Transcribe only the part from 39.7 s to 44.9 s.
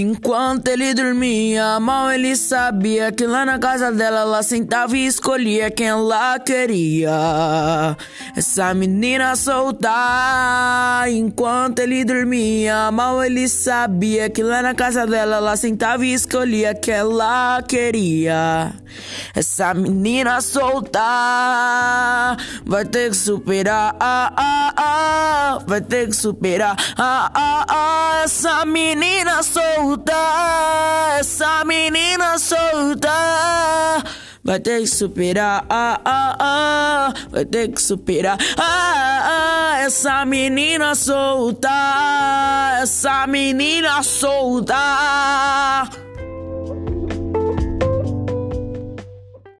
ah, essa menina solta, essa menina solta.